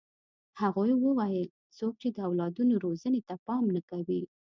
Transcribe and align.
هغوی 0.61 0.91
وویل 1.05 1.47
څوک 1.77 1.93
چې 2.01 2.09
د 2.11 2.17
اولادونو 2.27 2.73
روزنې 2.85 3.21
ته 3.27 3.35
پام 3.45 3.63
نه 3.75 3.81
کوي. 3.89 4.21